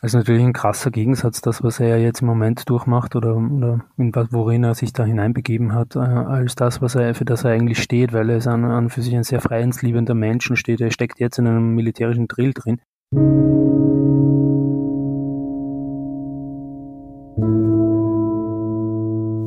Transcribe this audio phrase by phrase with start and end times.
[0.00, 3.80] Das ist natürlich ein krasser Gegensatz, das, was er jetzt im Moment durchmacht oder, oder
[3.96, 7.50] in, worin er sich da hineinbegeben hat, äh, als das, was er, für das er
[7.50, 10.92] eigentlich steht, weil er ist an, an für sich ein sehr freiheitsliebender Mensch steht, er
[10.92, 12.80] steckt jetzt in einem militärischen Drill drin.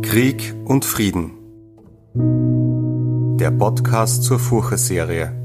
[0.03, 1.31] Krieg und Frieden.
[3.39, 5.40] Der Podcast zur Furche-Serie.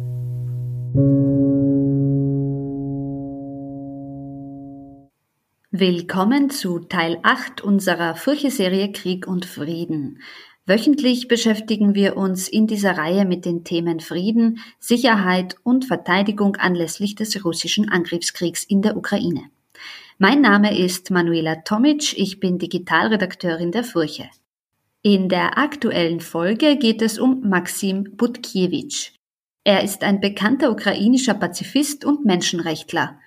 [5.78, 10.22] Willkommen zu Teil 8 unserer Furche-Serie Krieg und Frieden.
[10.64, 17.14] Wöchentlich beschäftigen wir uns in dieser Reihe mit den Themen Frieden, Sicherheit und Verteidigung anlässlich
[17.14, 19.50] des russischen Angriffskriegs in der Ukraine.
[20.16, 24.30] Mein Name ist Manuela Tomic, ich bin Digitalredakteurin der Furche.
[25.02, 29.12] In der aktuellen Folge geht es um Maxim Butkiewicz.
[29.62, 33.18] Er ist ein bekannter ukrainischer Pazifist und Menschenrechtler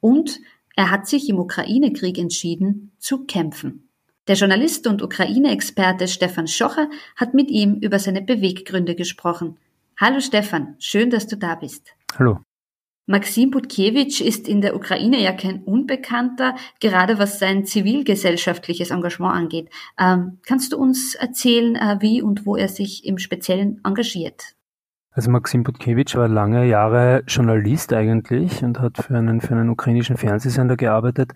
[0.00, 0.40] und
[0.78, 3.88] er hat sich im Ukraine-Krieg entschieden, zu kämpfen.
[4.28, 9.56] Der Journalist und Ukraine-Experte Stefan Schocher hat mit ihm über seine Beweggründe gesprochen.
[9.96, 11.88] Hallo Stefan, schön, dass du da bist.
[12.16, 12.38] Hallo.
[13.06, 19.70] Maxim Butkiewicz ist in der Ukraine ja kein Unbekannter, gerade was sein zivilgesellschaftliches Engagement angeht.
[19.98, 24.54] Ähm, kannst du uns erzählen, äh, wie und wo er sich im Speziellen engagiert?
[25.18, 30.16] Also Maxim Butkewitsch war lange Jahre Journalist eigentlich und hat für einen, für einen ukrainischen
[30.16, 31.32] Fernsehsender gearbeitet,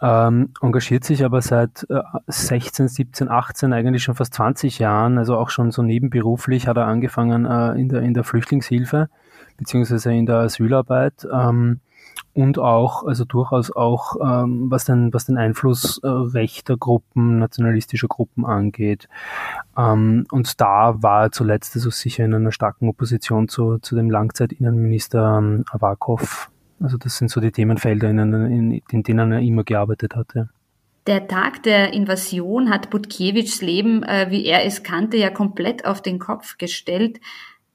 [0.00, 5.36] ähm, engagiert sich aber seit äh, 16, 17, 18, eigentlich schon fast 20 Jahren, also
[5.36, 9.10] auch schon so nebenberuflich hat er angefangen äh, in, der, in der Flüchtlingshilfe
[9.58, 11.28] beziehungsweise in der Asylarbeit.
[11.30, 11.80] Ähm,
[12.34, 18.08] und auch, also durchaus auch, ähm, was, den, was den Einfluss äh, rechter Gruppen, nationalistischer
[18.08, 19.08] Gruppen angeht.
[19.76, 24.10] Ähm, und da war er zuletzt also sicher in einer starken Opposition zu, zu dem
[24.10, 26.50] Langzeitinnenminister ähm, Avakov.
[26.80, 30.48] Also das sind so die Themenfelder, in, in, in denen er immer gearbeitet hatte.
[31.06, 36.00] Der Tag der Invasion hat Butkiewicz Leben, äh, wie er es kannte, ja komplett auf
[36.00, 37.20] den Kopf gestellt.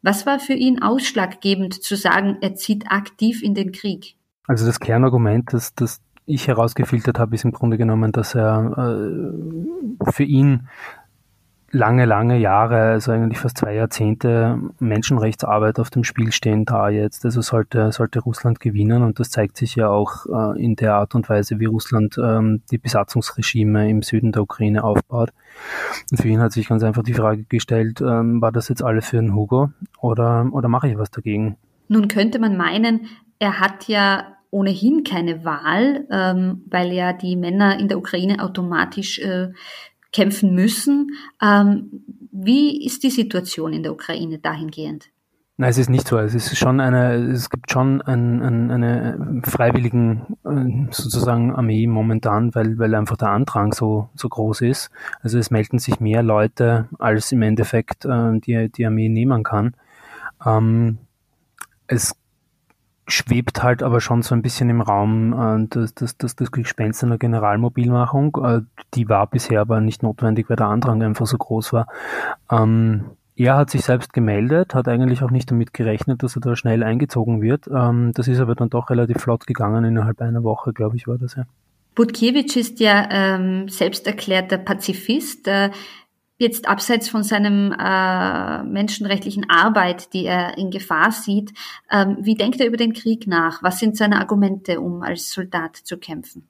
[0.02, 4.16] Was war für ihn ausschlaggebend zu sagen, er zieht aktiv in den Krieg?
[4.48, 10.12] Also das Kernargument, das, das ich herausgefiltert habe, ist im Grunde genommen, dass er äh,
[10.12, 10.68] für ihn
[11.72, 17.26] lange, lange Jahre, also eigentlich fast zwei Jahrzehnte Menschenrechtsarbeit auf dem Spiel stehen da jetzt.
[17.26, 21.16] Also sollte, sollte Russland gewinnen und das zeigt sich ja auch äh, in der Art
[21.16, 25.32] und Weise, wie Russland ähm, die Besatzungsregime im Süden der Ukraine aufbaut.
[26.12, 29.10] Und für ihn hat sich ganz einfach die Frage gestellt, ähm, war das jetzt alles
[29.10, 29.70] für einen Hugo
[30.00, 31.58] oder, oder mache ich was dagegen?
[31.90, 33.08] Nun könnte man meinen,
[33.40, 39.20] er hat ja ohnehin keine Wahl, ähm, weil ja die Männer in der Ukraine automatisch
[39.20, 39.50] äh,
[40.12, 41.12] kämpfen müssen.
[41.42, 45.10] Ähm, wie ist die Situation in der Ukraine dahingehend?
[45.60, 46.20] Nein, es ist nicht so.
[46.20, 52.54] Es ist schon eine, es gibt schon ein, ein, eine freiwilligen äh, sozusagen Armee momentan,
[52.54, 54.92] weil, weil einfach der Andrang so, so groß ist.
[55.24, 59.74] Also es melden sich mehr Leute, als im Endeffekt äh, die, die Armee nehmen kann.
[60.46, 61.00] Ähm,
[61.88, 62.16] es
[63.08, 67.04] schwebt halt aber schon so ein bisschen im Raum äh, das, das, das, das Gespenst
[67.04, 68.38] einer Generalmobilmachung.
[68.44, 68.62] Äh,
[68.94, 71.88] die war bisher aber nicht notwendig, weil der Andrang einfach so groß war.
[72.52, 73.06] Ähm,
[73.38, 76.84] er hat sich selbst gemeldet, hat eigentlich auch nicht damit gerechnet, dass er da schnell
[76.84, 77.68] eingezogen wird.
[77.68, 81.18] Ähm, das ist aber dann doch relativ flott gegangen, innerhalb einer Woche, glaube ich, war
[81.18, 81.44] das ja.
[81.96, 85.48] Butkiewicz ist ja ähm, selbst erklärter Pazifist.
[85.48, 85.72] Äh,
[86.38, 91.54] jetzt abseits von seinem äh, menschenrechtlichen Arbeit, die er in Gefahr sieht,
[91.92, 93.64] ähm, wie denkt er über den Krieg nach?
[93.64, 96.48] Was sind seine Argumente, um als Soldat zu kämpfen?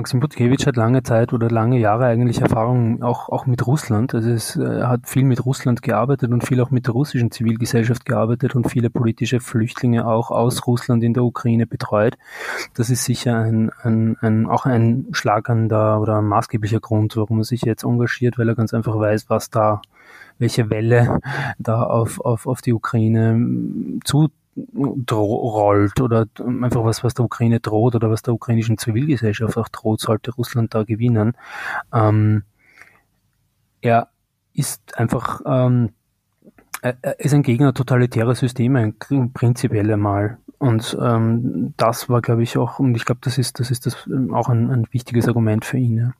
[0.00, 4.14] Maxim Butkiewicz hat lange Zeit oder lange Jahre eigentlich Erfahrung auch, auch mit Russland.
[4.14, 8.06] Also es, er hat viel mit Russland gearbeitet und viel auch mit der russischen Zivilgesellschaft
[8.06, 12.16] gearbeitet und viele politische Flüchtlinge auch aus Russland in der Ukraine betreut.
[12.72, 17.44] Das ist sicher ein, ein, ein, auch ein schlagender oder ein maßgeblicher Grund, warum er
[17.44, 19.82] sich jetzt engagiert, weil er ganz einfach weiß, was da
[20.38, 21.20] welche Welle
[21.58, 24.30] da auf, auf, auf die Ukraine zu
[24.76, 30.00] rollt oder einfach was, was der Ukraine droht oder was der ukrainischen Zivilgesellschaft auch droht,
[30.00, 31.36] sollte Russland da gewinnen.
[31.92, 32.44] Ähm,
[33.80, 34.08] er
[34.52, 35.90] ist einfach, ähm,
[36.82, 38.92] er ist ein Gegner totalitärer Systeme,
[39.34, 40.38] prinzipiell einmal.
[40.58, 44.08] Und ähm, das war, glaube ich, auch, und ich glaube, das ist, das ist das
[44.32, 45.96] auch ein, ein wichtiges Argument für ihn.
[45.96, 46.12] Ja.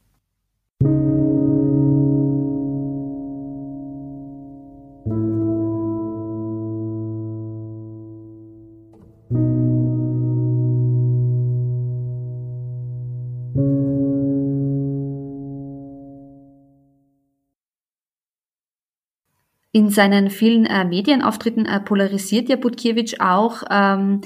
[19.72, 23.62] In seinen vielen äh, Medienauftritten äh, polarisiert ja Butkiewicz auch.
[23.70, 24.20] Ähm,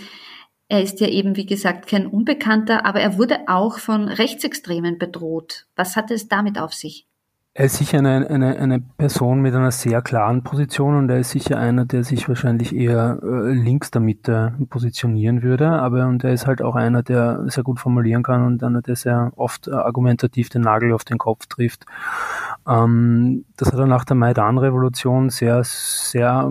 [0.68, 5.66] Er ist ja eben, wie gesagt, kein Unbekannter, aber er wurde auch von Rechtsextremen bedroht.
[5.76, 7.06] Was hat es damit auf sich?
[7.56, 11.30] Er ist sicher eine, eine, eine Person mit einer sehr klaren Position und er ist
[11.30, 15.70] sicher einer, der sich wahrscheinlich eher äh, links der Mitte positionieren würde.
[15.70, 18.96] Aber und er ist halt auch einer, der sehr gut formulieren kann und einer, der
[18.96, 21.86] sehr oft äh, argumentativ den Nagel auf den Kopf trifft.
[22.66, 26.50] Ähm, das hat er nach der Maidan-Revolution sehr, sehr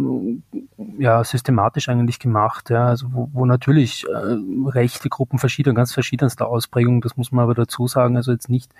[0.99, 2.69] ja, systematisch eigentlich gemacht.
[2.69, 2.85] Ja.
[2.85, 4.37] Also wo, wo natürlich äh,
[4.69, 8.15] rechte Gruppen verschieden, ganz verschiedenster Ausprägung, das muss man aber dazu sagen.
[8.15, 8.71] Also jetzt nicht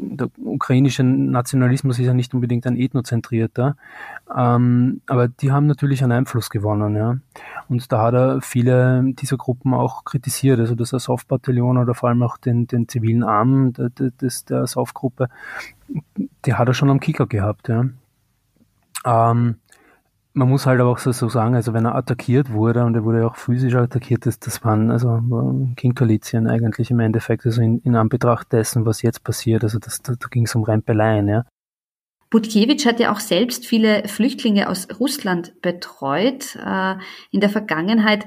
[0.00, 3.76] der ukrainische Nationalismus ist ja nicht unbedingt ein ethnozentrierter,
[4.34, 7.18] ähm, aber die haben natürlich einen Einfluss gewonnen, ja.
[7.68, 12.22] Und da hat er viele dieser Gruppen auch kritisiert, also das Azov-Bataillon oder vor allem
[12.22, 15.28] auch den, den zivilen Arm des, der Azov-Gruppe,
[16.44, 17.86] die hat er schon am Kicker gehabt, ja.
[19.04, 19.56] Ähm,
[20.32, 23.36] man muss halt auch so, sagen, also wenn er attackiert wurde und er wurde auch
[23.36, 25.20] physisch attackiert, das, das waren also
[25.76, 30.14] Kinkalizien eigentlich im Endeffekt, also in, in Anbetracht dessen, was jetzt passiert, also das, da,
[30.18, 31.44] da ging es um Rempeleien, ja.
[32.30, 36.94] Butkiewicz hat ja auch selbst viele Flüchtlinge aus Russland betreut äh,
[37.32, 38.24] in der Vergangenheit.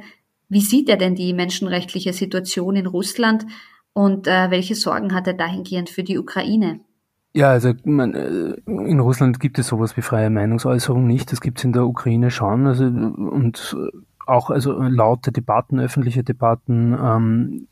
[0.49, 3.45] Wie sieht er denn die menschenrechtliche Situation in Russland
[3.93, 6.81] und äh, welche Sorgen hat er dahingehend für die Ukraine?
[7.35, 11.31] Ja, also man, äh, in Russland gibt es sowas wie freie Meinungsäußerung nicht.
[11.31, 12.67] Das gibt es in der Ukraine schon.
[12.67, 13.75] Also und
[14.25, 16.97] auch also laute Debatten, öffentliche Debatten.
[16.99, 17.67] Ähm,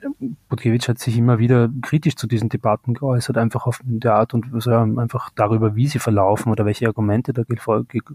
[0.50, 4.54] Butkiewicz hat sich immer wieder kritisch zu diesen Debatten geäußert, einfach auf der Art und
[4.54, 7.44] also einfach darüber, wie sie verlaufen oder welche Argumente da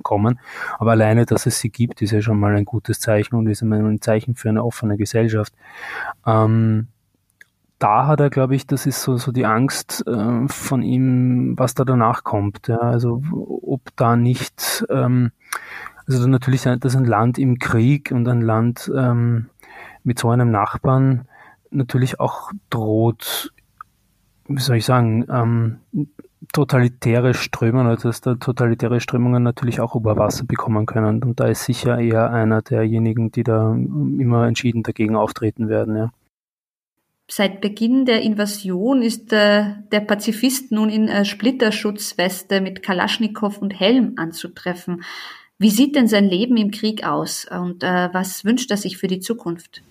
[0.02, 0.38] kommen.
[0.78, 3.62] Aber alleine, dass es sie gibt, ist ja schon mal ein gutes Zeichen und ist
[3.62, 5.54] ein Zeichen für eine offene Gesellschaft.
[6.26, 6.88] Ähm,
[7.78, 11.74] da hat er, glaube ich, das ist so, so die Angst äh, von ihm, was
[11.74, 12.68] da danach kommt.
[12.68, 12.78] Ja?
[12.78, 15.32] Also ob da nicht, ähm,
[16.06, 19.50] also natürlich das ist ein Land im Krieg und ein Land ähm,
[20.04, 21.26] mit so einem Nachbarn
[21.70, 23.52] natürlich auch droht,
[24.48, 25.78] wie soll ich sagen, ähm,
[26.52, 31.22] totalitäre Strömungen, also dass da totalitäre Strömungen natürlich auch über Wasser bekommen können.
[31.22, 36.10] Und da ist sicher eher einer derjenigen, die da immer entschieden dagegen auftreten werden, ja.
[37.28, 43.78] Seit Beginn der Invasion ist äh, der Pazifist nun in äh, Splitterschutzweste mit Kalaschnikow und
[43.80, 45.02] Helm anzutreffen.
[45.58, 49.08] Wie sieht denn sein Leben im Krieg aus und äh, was wünscht er sich für
[49.08, 49.82] die Zukunft?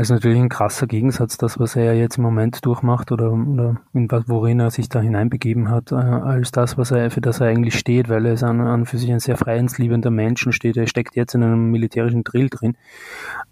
[0.00, 4.58] Ist natürlich ein krasser Gegensatz, das, was er jetzt im Moment durchmacht oder, oder worin
[4.58, 8.08] er sich da hineinbegeben hat, äh, als das, was er, für das er eigentlich steht,
[8.08, 11.16] weil er ist an, an für sich ein sehr freiheitsliebender Mensch und steht, er steckt
[11.16, 12.78] jetzt in einem militärischen Drill drin.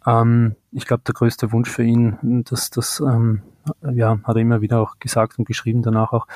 [0.07, 3.43] Ähm, ich glaube, der größte Wunsch für ihn, dass das, ähm,
[3.83, 6.27] ja, hat er immer wieder auch gesagt und geschrieben danach auch,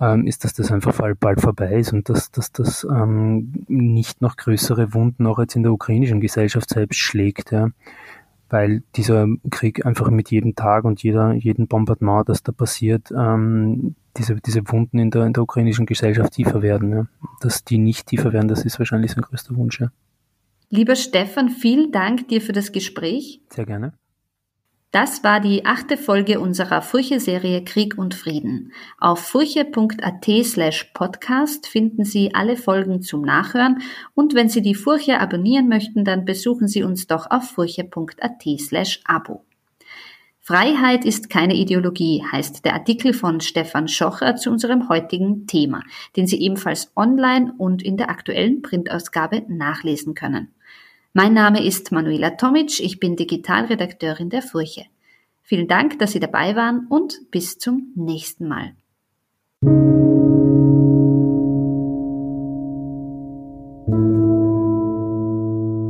[0.00, 4.36] ähm, ist, dass das einfach bald vorbei ist und dass, dass das ähm, nicht noch
[4.36, 7.52] größere Wunden auch jetzt in der ukrainischen Gesellschaft selbst schlägt.
[7.52, 7.68] Ja
[8.52, 13.96] weil dieser Krieg einfach mit jedem Tag und jeder, jedem Bombardement, das da passiert, ähm,
[14.18, 16.92] diese, diese Wunden in der, in der ukrainischen Gesellschaft tiefer werden.
[16.92, 17.06] Ja.
[17.40, 19.80] Dass die nicht tiefer werden, das ist wahrscheinlich sein größter Wunsch.
[19.80, 19.90] Ja.
[20.68, 23.40] Lieber Stefan, vielen Dank dir für das Gespräch.
[23.48, 23.94] Sehr gerne.
[24.92, 28.72] Das war die achte Folge unserer Furche-Serie Krieg und Frieden.
[28.98, 33.80] Auf furche.at slash podcast finden Sie alle Folgen zum Nachhören
[34.12, 39.00] und wenn Sie die Furche abonnieren möchten, dann besuchen Sie uns doch auf furche.at slash
[39.06, 39.46] abo.
[40.40, 45.84] Freiheit ist keine Ideologie, heißt der Artikel von Stefan Schocher zu unserem heutigen Thema,
[46.16, 50.52] den Sie ebenfalls online und in der aktuellen Printausgabe nachlesen können.
[51.14, 54.86] Mein Name ist Manuela Tomic, ich bin Digitalredakteurin der Furche.
[55.42, 58.72] Vielen Dank, dass Sie dabei waren und bis zum nächsten Mal.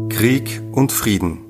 [0.08, 1.44] Krieg und Frieden.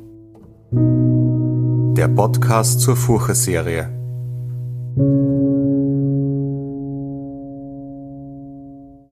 [1.97, 4.02] Der Podcast zur Furche-Serie.